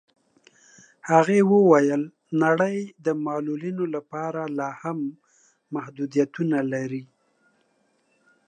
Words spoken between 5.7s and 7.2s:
محدودیتونه لري.